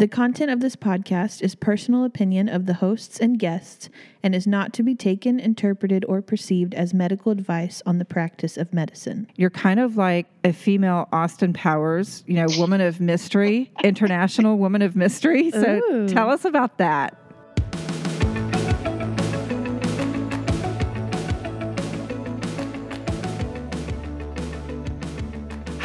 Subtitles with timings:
[0.00, 3.90] The content of this podcast is personal opinion of the hosts and guests
[4.22, 8.56] and is not to be taken, interpreted, or perceived as medical advice on the practice
[8.56, 9.26] of medicine.
[9.36, 14.80] You're kind of like a female Austin Powers, you know, woman of mystery, international woman
[14.80, 15.50] of mystery.
[15.50, 16.08] So Ooh.
[16.08, 17.19] tell us about that.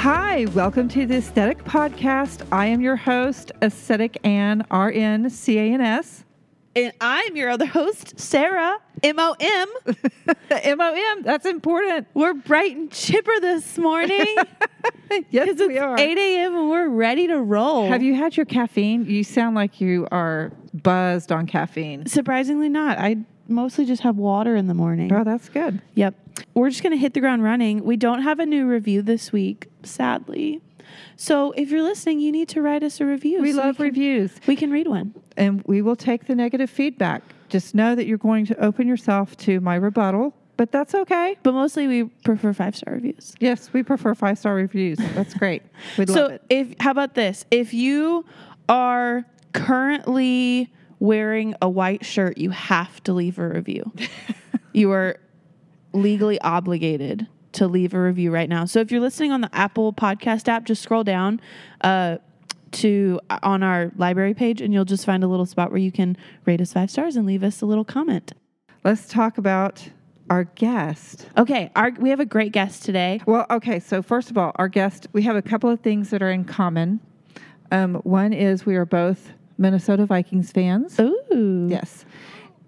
[0.05, 2.47] Hi, welcome to the Aesthetic Podcast.
[2.51, 6.25] I am your host, Aesthetic Anne, R N C A N S.
[6.75, 9.67] And I'm your other host, Sarah, M O M.
[10.77, 12.05] MOM, that's important.
[12.13, 14.35] We're bright and chipper this morning
[15.31, 15.97] Yes, we are.
[15.97, 16.55] 8 a.m.
[16.55, 17.87] and we're ready to roll.
[17.87, 19.05] Have you had your caffeine?
[19.05, 22.05] You sound like you are buzzed on caffeine.
[22.05, 22.99] Surprisingly, not.
[22.99, 23.17] I
[23.47, 25.11] mostly just have water in the morning.
[25.13, 25.81] Oh, that's good.
[25.95, 26.15] Yep.
[26.53, 27.83] We're just going to hit the ground running.
[27.83, 30.61] We don't have a new review this week, sadly.
[31.17, 33.41] So if you're listening, you need to write us a review.
[33.41, 35.13] We so love can, reviews, We can read one.
[35.37, 37.23] and we will take the negative feedback.
[37.49, 41.35] Just know that you're going to open yourself to my rebuttal, but that's okay.
[41.43, 43.35] But mostly we prefer five star reviews.
[43.39, 44.97] Yes, we prefer five star reviews.
[45.13, 45.61] That's great.
[45.97, 46.41] We'd so love it.
[46.49, 47.45] if how about this?
[47.51, 48.25] If you
[48.67, 53.91] are currently wearing a white shirt, you have to leave a review.
[54.73, 55.17] you are
[55.93, 58.65] legally obligated to leave a review right now.
[58.65, 61.39] So if you're listening on the Apple Podcast app, just scroll down
[61.81, 62.17] uh,
[62.73, 66.17] to on our library page, and you'll just find a little spot where you can
[66.45, 68.33] rate us five stars and leave us a little comment.
[68.83, 69.89] Let's talk about
[70.29, 71.27] our guest.
[71.37, 73.21] Okay, our, we have a great guest today.
[73.25, 73.79] Well, okay.
[73.79, 76.43] So first of all, our guest, we have a couple of things that are in
[76.43, 76.99] common.
[77.71, 80.99] Um, one is we are both Minnesota Vikings fans.
[80.99, 82.05] Ooh, Yes.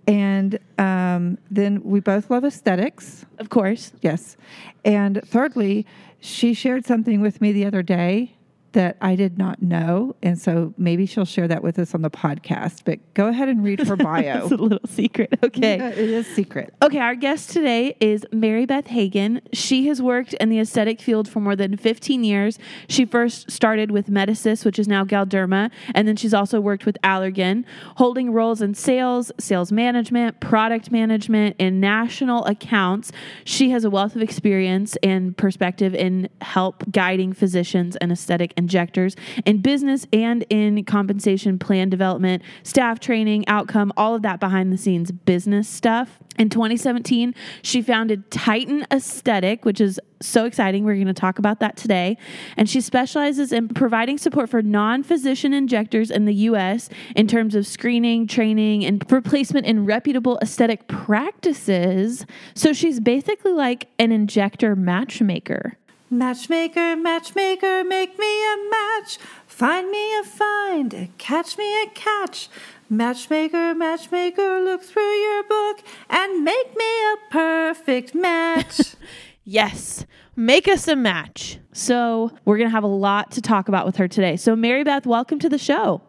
[0.08, 3.26] And um, then we both love aesthetics.
[3.40, 3.92] of course.
[4.02, 4.38] Yes.
[4.86, 5.86] And thirdly,
[6.22, 8.37] she shared something with me the other day
[8.74, 10.16] that I did not know.
[10.22, 12.82] And so maybe she'll share that with us on the podcast.
[12.86, 14.44] But go ahead and read her bio.
[14.44, 15.38] It's a little secret.
[15.44, 15.80] Okay.
[15.80, 16.74] it is secret.
[16.82, 19.42] Okay, our guest today is Mary Beth Hagen.
[19.54, 22.60] She has worked in the aesthetic field for more than 15 years.
[22.88, 26.98] She first started with Medicis, which is now Galderma, and then she's also worked with
[27.04, 27.64] Allergan,
[27.96, 33.12] holding roles in sales, sales management, product management, and national accounts.
[33.46, 39.16] She has a wealth of experience and perspective in help guiding physicians and aesthetic injectors
[39.46, 44.78] in business and in compensation plan development, staff training, outcome, all of that behind the
[44.78, 46.20] scenes business stuff.
[46.38, 50.84] In 2017, she founded Titan Aesthetic, which is so exciting.
[50.84, 52.18] We're going to talk about that today.
[52.56, 57.56] And she specializes in providing support for non physician injectors in the US in terms
[57.56, 62.26] of screening, training, and replacement in reputable aesthetic practices.
[62.54, 65.78] So she's basically like an injector matchmaker.
[66.10, 69.18] Matchmaker, matchmaker, make me a match.
[69.46, 72.48] Find me a find, catch me a catch.
[72.90, 78.96] Matchmaker, matchmaker, look through your book and make me a perfect match.
[79.50, 81.58] Yes, make us a match.
[81.72, 84.36] So we're going to have a lot to talk about with her today.
[84.36, 86.02] So, Mary Beth, welcome to the show.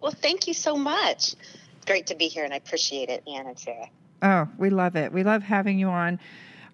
[0.00, 1.34] Well, thank you so much.
[1.34, 3.88] It's great to be here, and I appreciate it, Anne and Sarah.
[4.22, 5.12] Oh, we love it.
[5.12, 6.20] We love having you on.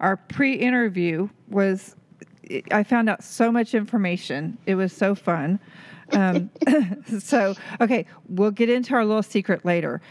[0.01, 1.95] Our pre interview was,
[2.71, 4.57] I found out so much information.
[4.65, 5.59] It was so fun.
[6.11, 6.49] Um,
[7.19, 10.01] so, okay, we'll get into our little secret later.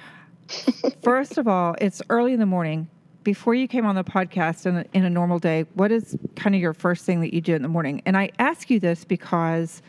[1.03, 2.88] First of all, it's early in the morning.
[3.22, 6.54] Before you came on the podcast in a, in a normal day, what is kind
[6.54, 8.03] of your first thing that you do in the morning?
[8.04, 9.81] And I ask you this because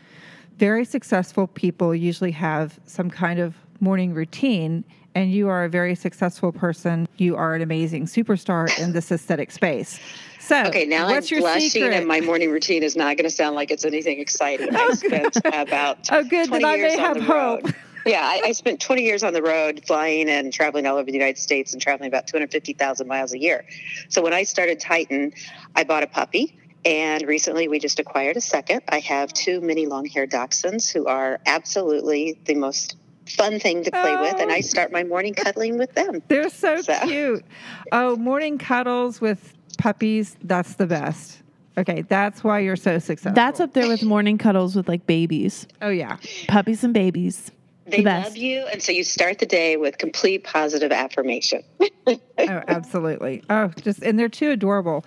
[0.56, 5.94] very successful people usually have some kind of morning routine, and you are a very
[5.94, 7.06] successful person.
[7.16, 10.00] You are an amazing superstar in this aesthetic space.
[10.40, 11.94] So, Okay, now what's I'm your blushing, secret?
[11.94, 14.68] and my morning routine is not going to sound like it's anything exciting.
[14.76, 16.48] Oh, I spent about oh, good.
[16.48, 17.62] 20 Then I years may on the hope.
[17.64, 17.74] road.
[18.06, 21.12] Yeah, I, I spent 20 years on the road flying and traveling all over the
[21.16, 23.64] United States and traveling about 250,000 miles a year.
[24.10, 25.32] So when I started Titan,
[25.74, 26.58] I bought a puppy.
[26.84, 28.82] And recently we just acquired a second.
[28.90, 32.96] I have two mini long haired dachshunds who are absolutely the most
[33.28, 34.34] fun thing to play with.
[34.40, 34.54] And Oh.
[34.54, 36.22] I start my morning cuddling with them.
[36.28, 36.98] They're so, So.
[37.06, 37.44] cute.
[37.92, 41.40] Oh, morning cuddles with puppies, that's the best.
[41.76, 43.34] Okay, that's why you're so successful.
[43.34, 46.18] That's up there with morning cuddles with like babies, Oh, yeah.
[46.46, 47.50] puppies and babies.
[47.86, 48.64] They The love you.
[48.72, 51.62] And so you start the day with complete positive affirmation.
[52.06, 53.42] Oh, absolutely.
[53.48, 55.04] Oh, just, and they're too adorable.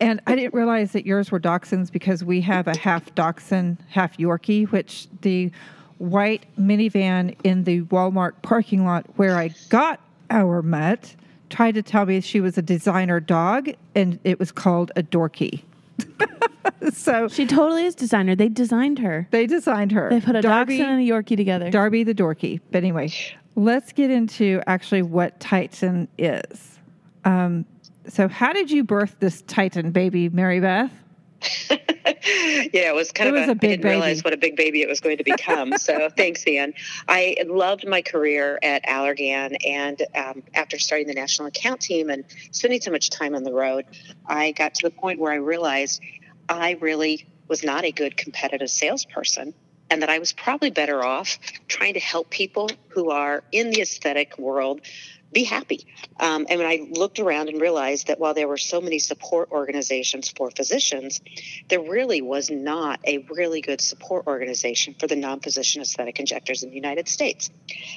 [0.00, 4.16] And I didn't realize that yours were dachshunds because we have a half dachshund, half
[4.16, 5.52] Yorkie, which the
[5.98, 10.00] white minivan in the Walmart parking lot where I got
[10.30, 11.14] our mutt
[11.50, 15.62] tried to tell me she was a designer dog and it was called a Dorkie.
[16.92, 18.34] so She totally is designer.
[18.34, 19.28] They designed her.
[19.30, 20.10] they designed her.
[20.10, 21.70] They put a Darby, dachshund and a Yorkie together.
[21.70, 22.60] Darby the dorky.
[22.70, 23.12] But anyway,
[23.54, 26.78] let's get into actually what Titan is.
[27.24, 27.64] Um,
[28.08, 30.90] so, how did you birth this Titan baby, Mary Beth?
[32.74, 34.36] yeah, it was kind It of was a, a big I didn't realize what a
[34.36, 35.78] big baby it was going to become.
[35.78, 36.74] so thanks, Anne.
[37.06, 42.24] I loved my career at Allergan, and um, after starting the national account team and
[42.50, 43.84] spending so much time on the road,
[44.26, 46.02] I got to the point where I realized
[46.48, 49.54] I really was not a good competitive salesperson.
[49.90, 51.38] And that I was probably better off
[51.68, 54.80] trying to help people who are in the aesthetic world
[55.34, 55.86] be happy.
[56.18, 59.50] Um, and when I looked around and realized that while there were so many support
[59.50, 61.20] organizations for physicians,
[61.68, 66.62] there really was not a really good support organization for the non physician aesthetic injectors
[66.62, 67.50] in the United States.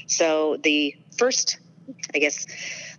[0.07, 1.60] So the first,
[2.13, 2.45] I guess,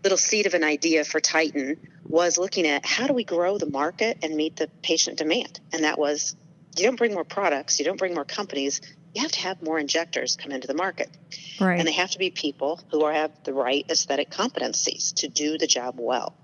[0.02, 3.69] little seed of an idea for Titan was looking at how do we grow the
[3.69, 5.61] market and meet the patient demand.
[5.73, 6.37] And that was
[6.76, 8.81] you don't bring more products, you don't bring more companies,
[9.19, 11.11] you have to have more injectors come into the market.
[11.61, 11.76] Right.
[11.76, 15.59] And they have to be people who are, have the right aesthetic competencies to do
[15.59, 16.37] the job well.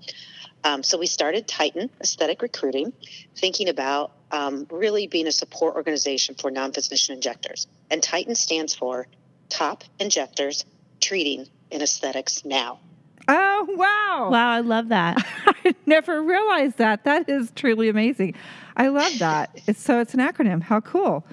[0.65, 2.93] Um, so we started Titan Aesthetic Recruiting,
[3.37, 7.69] thinking about um, really being a support organization for non physician injectors.
[7.91, 9.06] And Titan stands for
[9.49, 10.65] Top Injectors
[11.00, 12.81] Treating in Aesthetics Now.
[13.29, 14.31] oh, wow.
[14.32, 15.19] wow, I love that.
[15.47, 17.05] I never realized that.
[17.05, 18.35] That is truly amazing.
[18.77, 19.61] I love that.
[19.69, 20.61] It's, so it's an acronym.
[20.61, 21.25] How cool.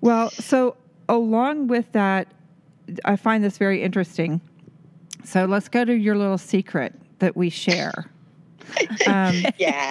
[0.00, 0.76] Well, so
[1.08, 2.28] along with that,
[3.04, 4.40] I find this very interesting.
[5.24, 8.10] So let's go to your little secret that we share.
[9.06, 9.42] Um,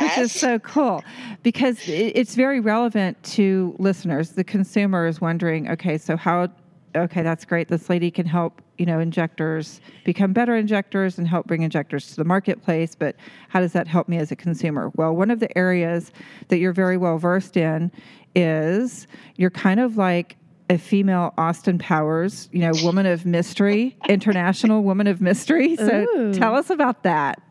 [0.01, 1.03] Which is so cool
[1.41, 4.31] because it's very relevant to listeners.
[4.31, 6.49] The consumer is wondering, okay, so how,
[6.95, 7.67] okay, that's great.
[7.69, 12.15] This lady can help, you know, injectors become better injectors and help bring injectors to
[12.15, 13.15] the marketplace, but
[13.49, 14.91] how does that help me as a consumer?
[14.95, 16.11] Well, one of the areas
[16.49, 17.91] that you're very well versed in
[18.35, 20.37] is you're kind of like
[20.69, 25.75] a female Austin Powers, you know, woman of mystery, international woman of mystery.
[25.77, 26.33] So Ooh.
[26.33, 27.41] tell us about that.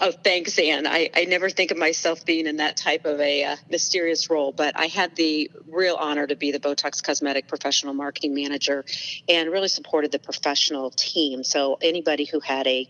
[0.00, 0.88] Oh, thanks, Anne.
[0.88, 4.50] I, I never think of myself being in that type of a uh, mysterious role,
[4.50, 8.84] but I had the real honor to be the Botox Cosmetic Professional Marketing Manager
[9.28, 11.44] and really supported the professional team.
[11.44, 12.88] So, anybody who had a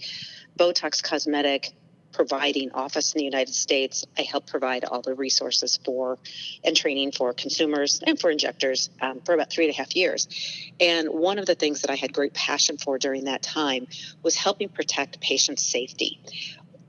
[0.59, 1.73] Botox Cosmetic
[2.13, 6.19] providing office in the United States, I helped provide all the resources for
[6.65, 10.29] and training for consumers and for injectors um, for about three and a half years.
[10.81, 13.89] And one of the things that I had great passion for during that time
[14.23, 16.21] was helping protect patient safety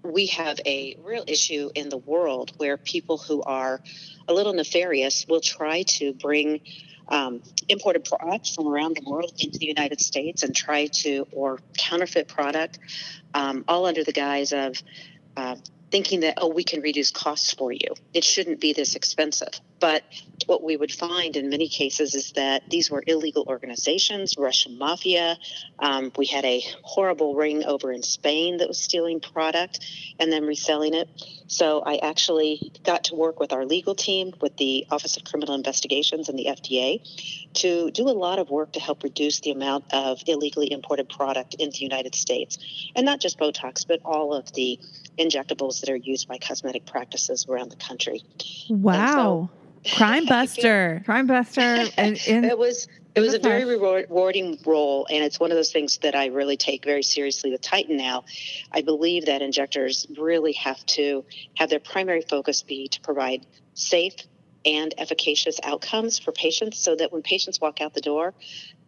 [0.06, 3.82] we have a real issue in the world where people who are
[4.28, 6.62] a little nefarious will try to bring
[7.08, 11.60] um, imported products from around the world into the United States and try to, or
[11.78, 12.80] counterfeit product,
[13.34, 14.82] um, all under the guise of
[15.38, 15.56] uh,
[15.96, 17.88] thinking that, oh, we can reduce costs for you.
[18.14, 19.62] It shouldn't be this expensive.
[19.80, 20.04] But
[20.46, 25.38] what we would find in many cases is that these were illegal organizations, Russian mafia.
[25.80, 29.86] Um, we had a horrible ring over in Spain that was stealing product
[30.20, 31.08] and then reselling it.
[31.48, 35.56] So I actually got to work with our legal team, with the Office of Criminal
[35.56, 37.00] Investigations and the FDA,
[37.62, 41.56] to do a lot of work to help reduce the amount of illegally imported product
[41.58, 42.58] in the United States.
[42.98, 44.78] And not just Botox, but all of the
[45.18, 48.24] injectables that are used by cosmetic practices around the country.
[48.70, 49.50] Wow.
[49.94, 51.02] Crime Buster.
[51.06, 51.62] Crime Buster.
[51.98, 55.56] And, and it was it was a very reward, rewarding role and it's one of
[55.56, 58.26] those things that i really take very seriously with titan now
[58.74, 61.24] i believe that injectors really have to
[61.56, 64.16] have their primary focus be to provide safe
[64.66, 68.34] and efficacious outcomes for patients so that when patients walk out the door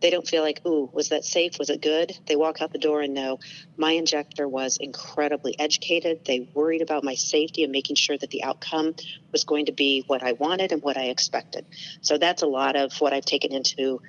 [0.02, 2.80] they don't feel like ooh was that safe was it good they walk out the
[2.80, 3.40] door and know
[3.78, 8.44] my injector was incredibly educated they worried about my safety and making sure that the
[8.44, 8.96] outcome
[9.32, 11.66] was going to be what i wanted and what i expected
[12.02, 14.02] so that's a lot of what I've taken into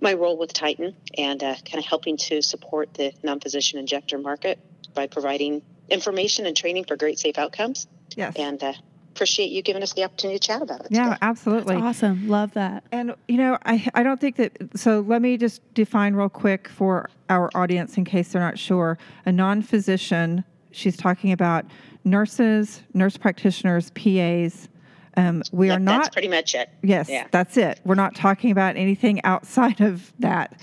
[0.00, 4.18] my role with Titan and uh, kind of helping to support the non physician injector
[4.18, 4.58] market
[4.94, 7.86] by providing information and training for great safe outcomes.
[8.14, 8.34] yes.
[8.36, 8.72] And uh,
[9.16, 10.88] appreciate you giving us the opportunity to chat about it.
[10.90, 11.18] yeah, today.
[11.22, 11.76] absolutely.
[11.76, 12.28] Awesome.
[12.28, 12.84] Love that.
[12.92, 14.56] And you know, I I don't think that.
[14.76, 18.98] So let me just define real quick for our audience in case they're not sure.
[19.24, 20.44] A non-physician.
[20.70, 21.64] She's talking about
[22.04, 24.68] nurses, nurse practitioners, PAs.
[25.16, 26.12] Um, we Yep, are That's not.
[26.12, 26.68] pretty much it.
[26.82, 27.26] Yes, yeah.
[27.30, 27.80] that's it.
[27.84, 30.60] We're not talking about anything outside of that.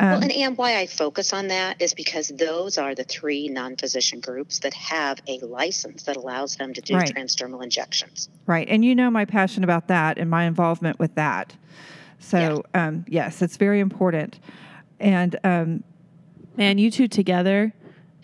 [0.00, 3.48] Um, Well, and, and why I focus on that is because those are the three
[3.48, 7.14] non physician groups that have a license that allows them to do Right.
[7.14, 8.28] transdermal injections.
[8.46, 8.68] Right.
[8.68, 11.54] And you know my passion about that and my involvement with that.
[12.18, 14.38] So, um, yes, it's very important.
[15.00, 15.84] And um,
[16.56, 17.72] Man, you two together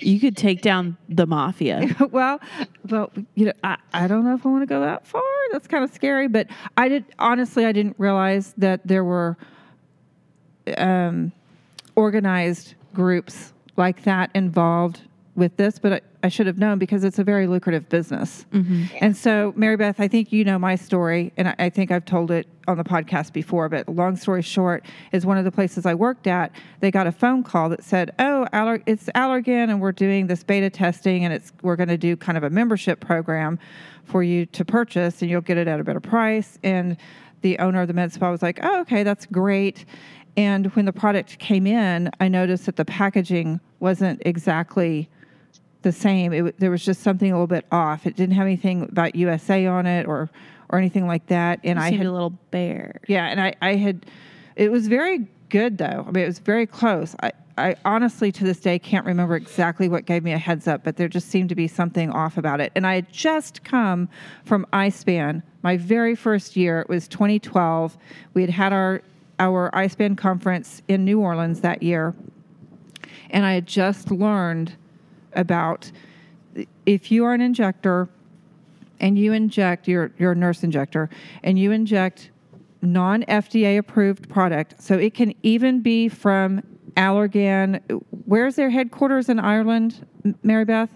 [0.01, 1.95] You could take down the mafia.
[2.11, 2.41] well,
[2.85, 5.23] but you know, I, I don't know if I want to go that far.
[5.53, 6.29] That's kind of scary.
[6.29, 9.37] But I did honestly, I didn't realize that there were
[10.77, 11.33] um,
[11.97, 15.01] organized groups like that involved
[15.39, 15.79] with this.
[15.79, 18.45] But I, I should have known because it's a very lucrative business.
[18.53, 18.85] Mm-hmm.
[19.01, 22.05] And so, Mary Beth, I think you know my story, and I, I think I've
[22.05, 23.69] told it on the podcast before.
[23.69, 26.51] But long story short, is one of the places I worked at.
[26.81, 30.43] They got a phone call that said, "Oh, Aller- it's Allergan, and we're doing this
[30.43, 33.59] beta testing, and it's we're going to do kind of a membership program
[34.05, 36.97] for you to purchase, and you'll get it at a better price." And
[37.41, 39.85] the owner of the med spa was like, "Oh, okay, that's great."
[40.37, 45.09] And when the product came in, I noticed that the packaging wasn't exactly
[45.83, 46.33] the same.
[46.33, 48.07] It, there was just something a little bit off.
[48.07, 50.31] It didn't have anything about USA on it or
[50.71, 51.61] or anything like that.
[51.65, 53.01] And I had a little bear.
[53.09, 54.07] yeah, and I, I had
[54.57, 56.05] it was very good though.
[56.07, 57.15] I mean, it was very close.
[57.23, 60.85] I, I honestly to this day can't remember exactly what gave me a heads up,
[60.85, 62.73] but there just seemed to be something off about it.
[62.75, 64.09] And I had just come
[64.45, 66.81] from ISPAN, my very first year.
[66.81, 67.97] It was 2012.
[68.35, 69.03] We had had our
[69.41, 72.15] our ISPAN conference in New Orleans that year,
[73.31, 74.77] and I had just learned
[75.35, 75.91] about
[76.87, 78.09] if you are an injector
[79.01, 81.09] and you inject you're, you're nurse injector
[81.43, 82.31] and you inject
[82.83, 86.63] non FDA approved product so it can even be from
[86.97, 87.81] Allergan.
[88.27, 90.07] Where's their headquarters in Ireland
[90.43, 90.91] Mary Beth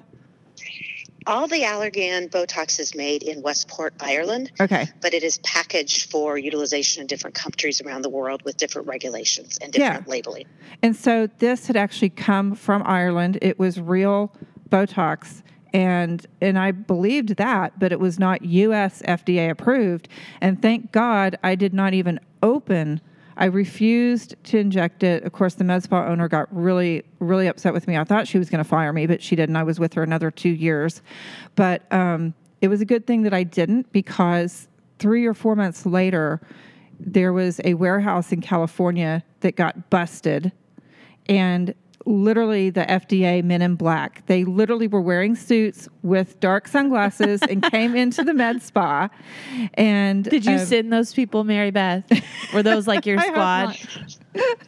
[1.26, 6.38] All the Allergan Botox is made in Westport, Ireland, okay but it is packaged for
[6.38, 9.90] utilization in different countries around the world with different regulations and Yeah.
[9.90, 10.44] different labeling.
[10.82, 14.32] and so this had actually come from Ireland it was real
[14.68, 20.08] Botox and and I believed that but it was not US FDA approved
[20.40, 23.00] and thank God I did not even open
[23.36, 25.24] I refused to inject it.
[25.24, 27.96] Of course, the med spa owner got really, really upset with me.
[27.96, 29.56] I thought she was going to fire me, but she didn't.
[29.56, 31.02] I was with her another two years.
[31.54, 35.84] But um, it was a good thing that I didn't because three or four months
[35.86, 36.40] later,
[37.00, 40.52] there was a warehouse in California that got busted.
[41.28, 41.74] And
[42.06, 47.62] literally, the FDA men in black, they literally were wearing suits with dark sunglasses and
[47.70, 49.08] came into the med spa.
[49.74, 52.04] And Did you um, send those people, Mary Beth?
[52.52, 53.76] Were those like your squad?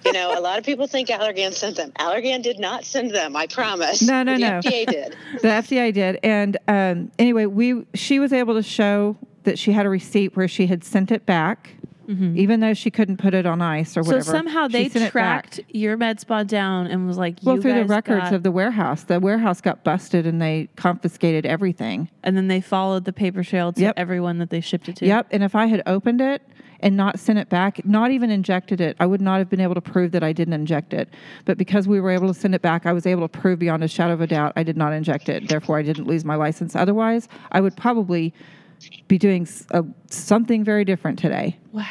[0.04, 1.90] You know, a lot of people think Allergan sent them.
[1.92, 4.02] Allergan did not send them, I promise.
[4.02, 4.60] No, no, the no.
[4.62, 5.16] The FDA did.
[5.42, 9.86] the FDA did, and um, anyway, we she was able to show that she had
[9.86, 11.76] a receipt where she had sent it back,
[12.08, 14.12] even though she couldn't put it on ice or Mm-hmm.
[14.12, 18.24] So somehow they tracked your med spa down and was like, Well, through the records
[18.24, 22.08] got- of the warehouse, the warehouse got busted and they confiscated everything.
[22.22, 23.94] and then they followed the paper trail to Yep.
[23.96, 25.06] everyone that they shipped it to.
[25.06, 25.28] Yep.
[25.30, 26.42] And if I had opened it
[26.80, 29.74] and not sent it back, not even injected it, I would not have been able
[29.74, 31.08] to prove that I didn't inject it.
[31.46, 33.82] But because we were able to send it back, I was able to prove beyond
[33.82, 35.48] a shadow of a doubt I did not inject it.
[35.48, 36.76] Therefore, I didn't lose my license.
[36.76, 38.34] Otherwise, I would probably
[39.08, 41.58] be doing uh, something very different today.
[41.72, 41.84] Wow.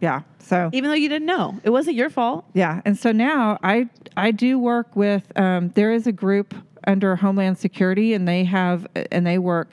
[0.00, 0.22] Yeah.
[0.40, 2.44] So Even though you didn't know, it wasn't your fault.
[2.54, 5.30] yeah, and so now I I do work with.
[5.38, 6.54] Um, there is a group
[6.86, 9.68] under Homeland Security, and they have and they work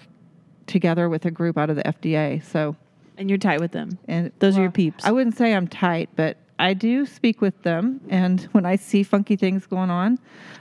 [0.67, 2.44] together with a group out of the FDA.
[2.44, 2.75] So
[3.17, 3.98] And you're tight with them.
[4.08, 5.05] and Those are your peeps.
[5.05, 9.03] I wouldn't say I'm tight, but I do speak with them, and when I see
[9.03, 10.17] funky things going on,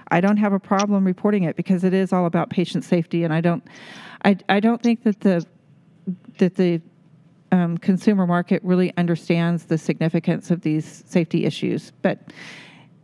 [0.08, 3.32] I don't have a problem reporting it because it is all about patient safety, and
[3.32, 3.64] I don't,
[4.24, 5.44] I, I don't think that the
[6.38, 6.80] that the
[7.52, 11.92] um, consumer market really understands the significance of these safety issues.
[12.02, 12.18] But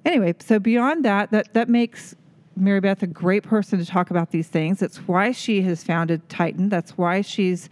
[0.04, 2.14] anyway, so beyond that, that that makes
[2.56, 4.80] Mary Beth a great person to talk about these things.
[4.80, 6.68] That's why she has founded Titan.
[6.68, 7.70] That's why she's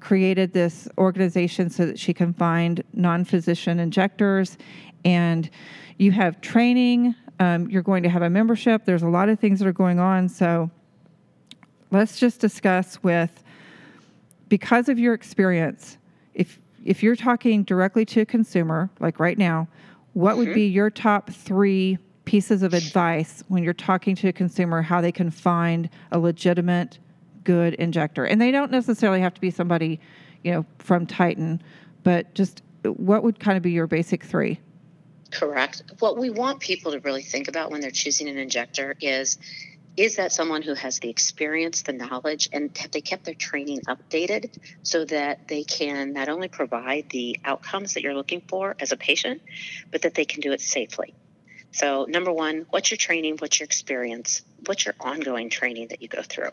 [0.00, 4.58] created this organization so that she can find non-physician injectors
[5.04, 5.50] and
[5.98, 9.58] you have training um, you're going to have a membership there's a lot of things
[9.58, 10.70] that are going on so
[11.90, 13.44] let's just discuss with
[14.50, 15.96] because of your experience
[16.34, 19.66] if if you're talking directly to a consumer like right now
[20.12, 20.54] what would mm-hmm.
[20.54, 25.12] be your top three pieces of advice when you're talking to a consumer how they
[25.12, 26.98] can find a legitimate
[27.44, 28.24] good injector?
[28.24, 29.98] And they don't necessarily have to be somebody
[30.42, 31.62] you know from titan
[32.02, 34.58] but just what would kind of be your basic three?
[35.30, 35.82] Correct.
[36.00, 39.38] What we want people to really think about when they're choosing an injector is
[39.96, 43.80] is that someone who has the experience, the knowledge, and have they kept their training
[43.88, 48.92] updated so that they can not only provide the outcomes that you're looking for as
[48.92, 49.42] a patient,
[49.90, 51.14] but that they can do it safely.
[51.72, 53.36] So, number one, what's your training?
[53.38, 54.42] What's your experience?
[54.66, 56.50] What's your ongoing training that you go through?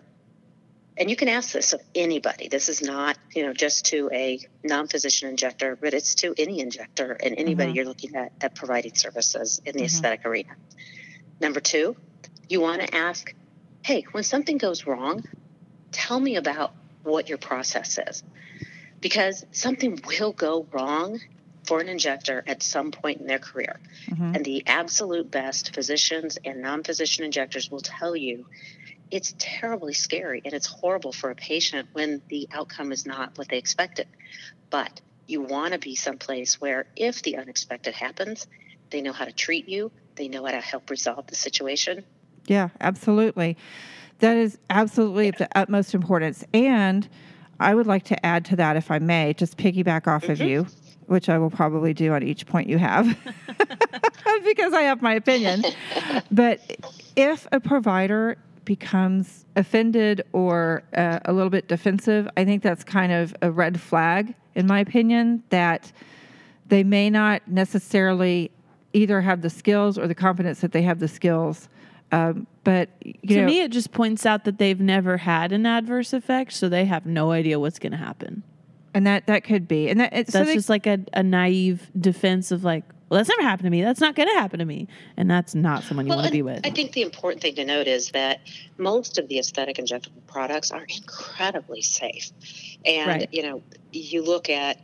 [1.00, 2.48] And you can ask this of anybody.
[2.48, 7.12] This is not, you know, just to a non-physician injector, but it's to any injector
[7.12, 7.76] and anybody Mhm.
[7.76, 9.86] you're looking at at providing services in the Mhm.
[9.86, 10.56] aesthetic arena.
[11.40, 11.96] Number two,
[12.50, 13.34] you want to ask
[13.84, 15.24] hey, when something goes wrong,
[15.94, 16.74] tell me about
[17.04, 18.22] what your process is.
[19.00, 21.22] Because something will go wrong
[21.66, 23.80] for an injector at some point in their career.
[24.08, 24.36] Mhm.
[24.36, 28.46] And the absolute best physicians and non physician injectors will tell you
[29.10, 33.48] it's terribly scary and it's horrible for a patient when the outcome is not what
[33.48, 34.08] they expected.
[34.70, 38.48] But you want to be someplace where if the unexpected happens,
[38.90, 42.04] they know how to treat you, they know how to help resolve the situation.
[42.48, 43.58] Yeah, absolutely.
[44.20, 46.44] That is absolutely of the utmost importance.
[46.54, 47.08] And
[47.60, 50.68] I would like to add to that, if I may, just piggyback off of you,
[51.08, 53.06] which I will probably do on each point you have
[54.44, 55.64] because I have my opinion.
[56.32, 56.62] But
[57.16, 63.12] if a provider becomes offended or uh, a little bit defensive, I think that's kind
[63.12, 65.92] of a red flag, in my opinion, that
[66.68, 68.52] they may not necessarily
[68.94, 71.70] either have the skills or the confidence that they have the skills.
[72.12, 75.66] Um, but you to know, me, it just points out that they've never had an
[75.66, 78.44] adverse effect, so they have no idea what's going to happen.
[78.94, 81.22] and that that could be, and that it's so That's they- just like a, a
[81.24, 83.82] naive defense of like, well, that's never happened to me.
[83.82, 84.88] That's not going to happen to me,
[85.18, 86.62] and that's not someone you want to be with.
[86.66, 88.40] I think the important thing to note is that
[88.78, 92.32] most of the aesthetic injectable products are incredibly safe.
[92.86, 93.30] And, Right.
[93.32, 93.62] you know,
[93.94, 94.80] you look at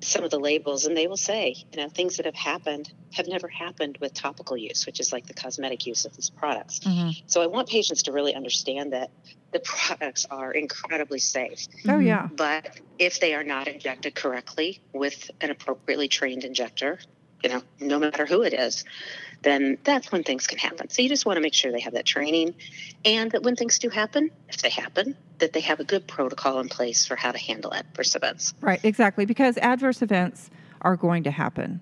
[0.00, 3.26] some of the labels and they will say, you know, things that have happened have
[3.26, 6.80] never happened with topical use, which is like the cosmetic use of these products.
[6.80, 7.14] Mhm.
[7.26, 9.10] So I want patients to really understand that
[9.52, 11.66] the products are incredibly safe.
[11.86, 12.04] oh Mhm.
[12.06, 16.98] yeah, But if they are not injected correctly with an appropriately trained injector,
[17.42, 18.84] you know, no matter who it is,
[19.42, 20.90] then that's when things can happen.
[20.90, 22.54] So you just want to make sure they have that training
[23.04, 26.58] and that when things do happen, if they happen, that they have a good protocol
[26.60, 28.54] in place for how to handle adverse events.
[28.60, 29.24] right, exactly.
[29.24, 31.80] Because adverse events are going to happen.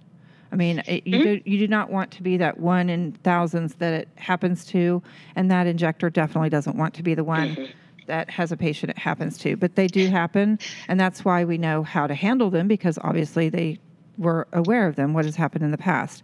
[0.52, 1.25] I mean, it, you mm-hmm.
[1.25, 5.02] do you do not want to be that one in thousands that it happens to,
[5.34, 7.64] and that injector definitely doesn't want to be the one mm-hmm.
[8.06, 9.56] that has a patient it happens to.
[9.56, 10.58] But they do happen,
[10.88, 13.78] and that's why we know how to handle them because obviously they
[14.18, 16.23] were aware of them, what has happened in the past.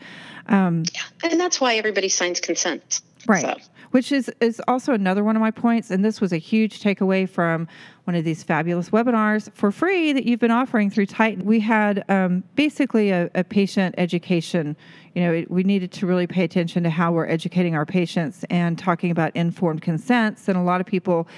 [0.49, 0.85] Um,
[1.23, 3.01] And that's why everybody signs consent.
[3.27, 3.63] Right.
[3.63, 5.91] So, Which is, is also another one of my points.
[5.91, 7.69] And this was a huge takeaway from
[8.05, 11.45] one of these fabulous webinars for free that you've been offering through Titan.
[11.45, 14.77] We had um, basically a, a patient education.
[15.15, 18.45] You know, it, we needed to really pay attention to how we're educating our patients
[18.51, 20.49] and talking about informed consents.
[20.49, 21.29] And a lot of people,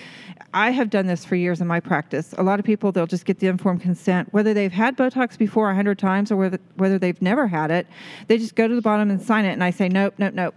[0.55, 2.35] I have done this for years in my practice.
[2.39, 5.71] A lot of people, they'll just get the informed consent, whether they've had Botox before
[5.71, 7.87] a hundred times or whether, whether they've never had it.
[8.29, 9.53] They just go to the bottom and sign it.
[9.53, 10.55] And I say, nope, nope, nope.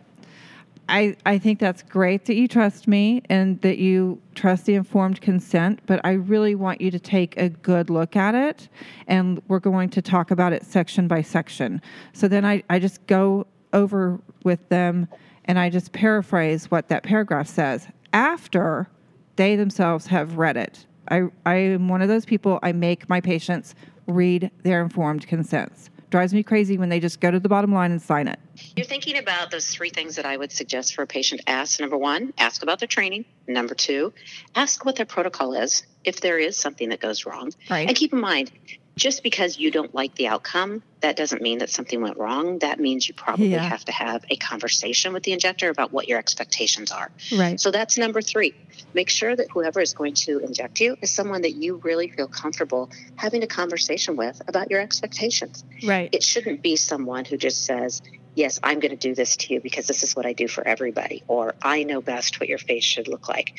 [0.89, 5.19] I, I think that's great that you trust me and that you trust the informed
[5.21, 8.69] consent, but I really want you to take a good look at it.
[9.07, 11.81] And we're going to talk about it section by section.
[12.13, 15.07] So then I, I just go over with them
[15.45, 18.87] and I just paraphrase what that paragraph says after
[19.35, 20.85] they themselves have read it.
[21.09, 23.75] I, I am one of those people, I make my patients
[24.07, 25.89] read their informed consents.
[26.09, 28.39] Drives me crazy when they just go to the bottom line and sign it.
[28.75, 31.79] You're thinking about those three things that I would suggest for a patient ask.
[31.81, 33.25] Number one, ask about their training.
[33.45, 34.13] Number two,
[34.55, 37.51] ask what their protocol is if there is something that goes wrong.
[37.69, 37.87] Right.
[37.87, 38.51] And keep in mind,
[38.95, 42.59] just because you don't like the outcome, that doesn't mean that something went wrong.
[42.59, 43.59] That means you probably Yeah.
[43.63, 47.11] have to have a conversation with the injector about what your expectations are.
[47.35, 47.59] Right.
[47.59, 48.53] So that's number three.
[48.93, 52.27] Make sure that whoever is going to inject you is someone that you really feel
[52.27, 56.09] comfortable having a conversation with about your expectations Right.
[56.11, 58.01] it shouldn't be someone who just says,
[58.35, 60.65] Yes, I'm going to do this to you because this is what I do for
[60.67, 63.51] everybody, or I know best what your face should look like.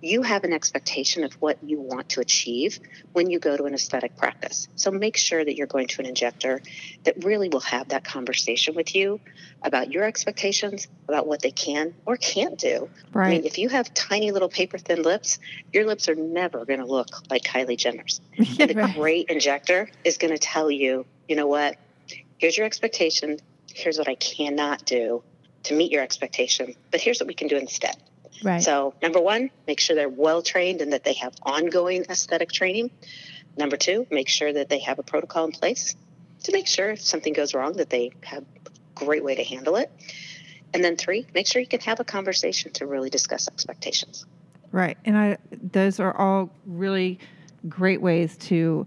[0.00, 2.80] You have an expectation of what you want to achieve
[3.12, 4.68] when you go to an aesthetic practice.
[4.74, 6.62] So make sure that you're going to an injector
[7.04, 9.20] that really will have that conversation with you
[9.62, 12.88] about your expectations, about what they can or can't do.
[13.14, 15.38] I mean, if you have tiny little paper thin lips,
[15.72, 18.20] your lips are never going to look like Kylie Jenner's.
[18.58, 18.94] And a Right.
[18.94, 21.76] great injector is going to tell you, you know what?
[22.38, 23.38] Here's your expectation.
[23.74, 25.22] Here's what I cannot do
[25.64, 26.74] to meet your expectation.
[26.90, 27.96] But here's what we can do instead.
[28.42, 28.62] Right.
[28.62, 32.90] So, number one, make sure they're well trained and that they have ongoing aesthetic training.
[33.56, 35.94] Number two, make sure that they have a protocol in place
[36.42, 39.76] to make sure if something goes wrong that they have a great way to handle
[39.76, 39.90] it.
[40.74, 44.24] And then three, make sure you can have a conversation to really discuss expectations.
[44.70, 44.96] Right.
[45.04, 47.18] And I those are all really
[47.68, 48.86] great ways to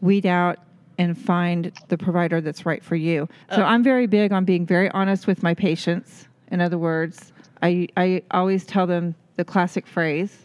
[0.00, 0.58] weed out
[0.98, 3.28] and find the provider that's right for you.
[3.54, 3.64] So Oh.
[3.64, 6.26] I'm very big on being very honest with my patients.
[6.50, 7.32] In other words,
[7.62, 10.36] I I always tell them the classic phrase.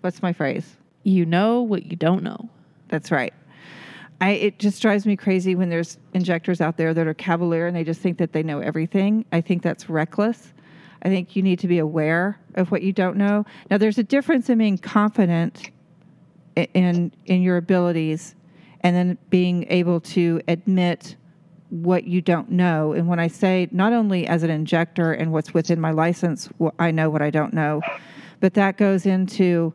[0.00, 0.76] What's my phrase?
[1.02, 2.48] you know what you don't know.
[2.88, 3.32] That's right.
[4.20, 7.74] I, it just drives me crazy when there's injectors out there that are cavalier and
[7.74, 9.24] they just think that they know everything.
[9.32, 10.52] I think that's reckless.
[11.02, 13.46] I think you need to be aware of what you don't know.
[13.70, 15.70] Now, there's a difference in being confident
[16.56, 18.34] in in your abilities,
[18.82, 21.16] and then being able to admit
[21.70, 22.92] what you don't know.
[22.92, 26.90] And when I say not only as an injector and what's within my license, I
[26.90, 27.80] know what I don't know,
[28.40, 29.72] but that goes into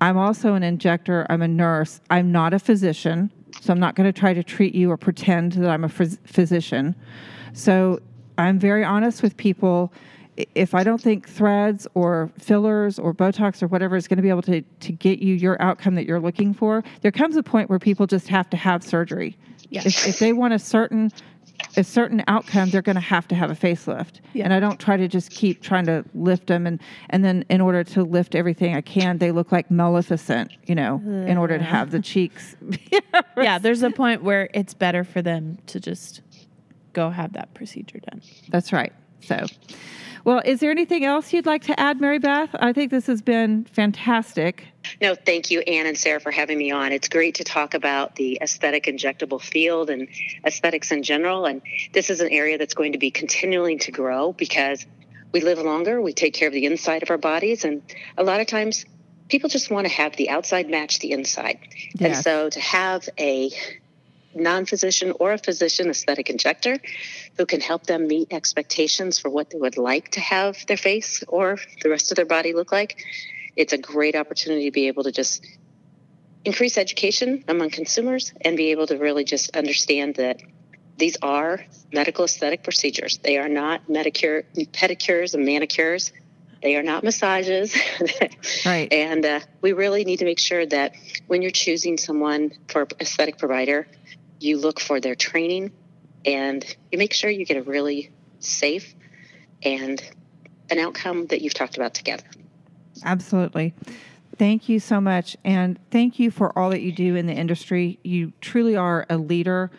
[0.00, 4.12] I'm also an injector, I'm a nurse, I'm not a physician, so I'm not going
[4.12, 6.94] to try to treat you or pretend that I'm a phys- physician.
[7.52, 8.00] So
[8.36, 9.92] I'm very honest with people.
[10.54, 14.28] If I don't think threads or fillers or Botox or whatever is going to be
[14.28, 17.68] able to, to get you your outcome that you're looking for, there comes a point
[17.68, 19.36] where people just have to have surgery.
[19.70, 19.82] Yeah.
[19.84, 21.10] If, if they want a certain
[21.78, 24.20] a certain outcome, they're going to have to have a facelift.
[24.34, 24.44] Yeah.
[24.44, 27.60] And I don't try to just keep trying to lift them, and and then in
[27.60, 31.64] order to lift everything I can, they look like Maleficent, you know, in order to
[31.64, 32.56] have the cheeks.
[33.36, 36.20] yeah, there's a point where it's better for them to just
[36.92, 38.20] go have that procedure done.
[38.48, 38.92] That's right.
[39.20, 39.46] So,
[40.24, 42.50] well, is there anything else you'd like to add, Mary Beth?
[42.54, 44.66] I think this has been fantastic.
[45.00, 46.92] No, thank you, Anne and Sarah, for having me on.
[46.92, 50.08] It's great to talk about the aesthetic injectable field and
[50.44, 51.46] aesthetics in general.
[51.46, 54.84] And this is an area that's going to be continuing to grow because
[55.32, 57.82] we live longer, we take care of the inside of our bodies, and
[58.16, 58.86] a lot of times
[59.28, 61.58] people just want to have the outside match the inside.
[62.00, 63.50] And so to have a
[64.34, 66.78] non physician or a physician aesthetic injector
[67.36, 71.22] who can help them meet expectations for what they would like to have their face
[71.28, 73.04] or the rest of their body look like,
[73.58, 75.44] it's a great opportunity to be able to just
[76.44, 80.40] increase education among consumers and be able to really just understand that
[80.96, 83.18] these are medical aesthetic procedures.
[83.18, 86.12] They are not medicure, pedicures and manicures.
[86.62, 87.76] They are not massages.
[88.64, 88.92] Right.
[88.92, 90.94] And uh, we really need to make sure that
[91.26, 93.86] when you're choosing someone for aesthetic provider,
[94.40, 95.72] you look for their training
[96.24, 98.94] and you make sure you get a really safe
[99.62, 100.02] and
[100.70, 102.24] an outcome that you've talked about together.
[103.04, 103.74] Absolutely.
[104.38, 105.36] Thank you so much.
[105.44, 107.98] And thank you for all that you do in the industry.
[108.04, 109.70] You truly are a leader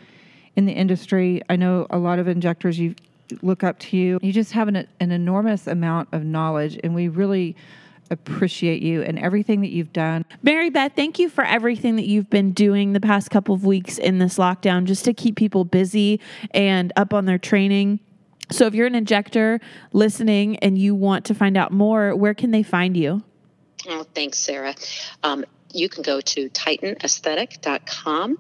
[0.55, 1.41] in the industry.
[1.49, 2.95] I know a lot of injectors you
[3.41, 4.19] look up to you.
[4.21, 7.55] You just have an, an enormous amount of knowledge, and we really
[8.11, 10.25] appreciate you and everything that you've done.
[10.41, 13.97] Mary Beth, thank you for everything that you've been doing the past couple of weeks
[13.97, 16.19] in this lockdown just to keep people busy
[16.51, 17.99] and up on their training.
[18.51, 19.59] So, if you're an injector
[19.93, 23.23] listening and you want to find out more, where can they find you?
[23.87, 24.75] Oh, thanks, Sarah.
[25.23, 28.39] Um, you can go to titanaesthetic.com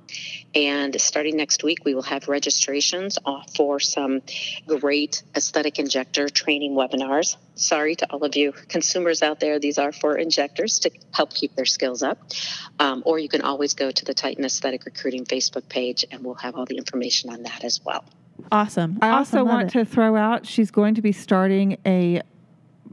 [0.55, 4.21] and starting next week we will have registrations uh, for some
[4.65, 9.91] great aesthetic injector training webinars sorry to all of you consumers out there these are
[9.91, 12.17] for injectors to help keep their skills up
[12.79, 16.33] um, or you can always go to the titan aesthetic recruiting facebook page and we'll
[16.35, 18.03] have all the information on that as well
[18.51, 18.97] Awesome.
[19.01, 19.17] I Awesome.
[19.17, 19.79] also Love want it.
[19.79, 22.17] to throw out she's going to be starting a,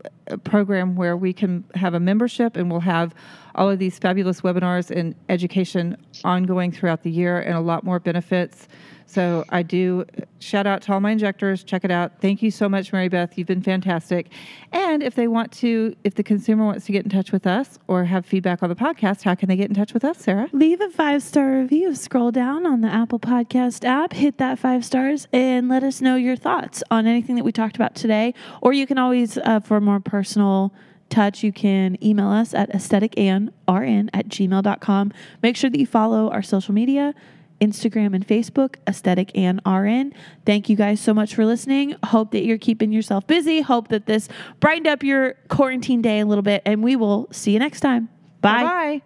[0.04, 0.10] a
[0.44, 3.14] program where we can have a membership and we'll have
[3.54, 7.98] all of these fabulous webinars and education ongoing throughout the year and a lot more
[7.98, 8.68] benefits.
[9.06, 10.04] So I do
[10.40, 11.62] shout out to all my injectors.
[11.62, 12.20] Check it out.
[12.20, 13.38] Thank you so much, Mary Beth.
[13.38, 14.28] You've been fantastic.
[14.72, 17.78] And if they want to, if the consumer wants to get in touch with us
[17.86, 20.48] or have feedback on the podcast, how can they get in touch with us, Sarah?
[20.52, 21.94] Leave a five star review.
[21.94, 26.16] Scroll down on the Apple Podcast app, hit that five stars, and let us know
[26.16, 28.34] your thoughts on anything that we talked about today.
[28.60, 30.72] Or you can always, uh, for more personal
[31.10, 35.12] touch, you can email us at aestheticanrn at gmail.com.
[35.42, 37.14] Make sure that you follow our social media.
[37.58, 40.12] Instagram and Facebook, Aesthetic Anne RN.
[40.44, 41.94] Thank you guys so much for listening.
[42.04, 43.62] Hope that you're keeping yourself busy.
[43.62, 44.28] Hope that this
[44.60, 48.10] brightened up your quarantine day a little bit, and we will see you next time.
[48.42, 48.62] Bye.
[48.62, 49.02] Bye.